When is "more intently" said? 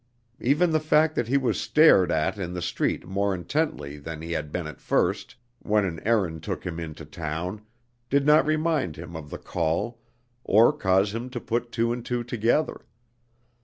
3.05-3.99